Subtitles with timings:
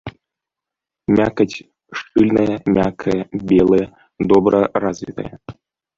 [1.19, 1.57] Мякаць
[2.01, 3.19] шчыльная, мяккая,
[3.53, 3.85] белая,
[4.33, 5.33] добра развітая.